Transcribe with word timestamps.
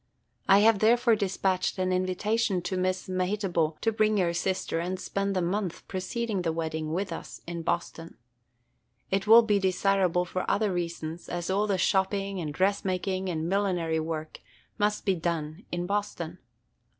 I 0.49 0.61
have 0.61 0.79
therefore 0.79 1.15
despatched 1.15 1.77
an 1.77 1.93
invitation 1.93 2.63
to 2.63 2.75
Miss 2.75 3.07
Mehitable 3.07 3.77
to 3.81 3.91
bring 3.91 4.17
your 4.17 4.33
sister 4.33 4.79
and 4.79 4.99
spend 4.99 5.35
the 5.35 5.43
month 5.43 5.87
preceding 5.87 6.41
the 6.41 6.51
wedding 6.51 6.91
with 6.91 7.13
us 7.13 7.41
in 7.45 7.61
Boston. 7.61 8.17
It 9.11 9.27
will 9.27 9.43
be 9.43 9.59
desirable 9.59 10.25
for 10.25 10.43
other 10.49 10.73
reasons, 10.73 11.29
as 11.29 11.51
all 11.51 11.67
the 11.67 11.77
shopping 11.77 12.41
and 12.41 12.51
dressmaking 12.51 13.29
and 13.29 13.47
millinery 13.47 13.99
work 13.99 14.39
must 14.79 15.05
be 15.05 15.13
done 15.13 15.65
in 15.71 15.85
Boston. 15.85 16.39